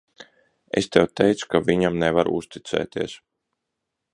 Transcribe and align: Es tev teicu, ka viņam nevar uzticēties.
Es 0.81 0.87
tev 0.95 1.05
teicu, 1.21 1.49
ka 1.51 1.61
viņam 1.67 1.99
nevar 2.05 2.33
uzticēties. 2.39 3.15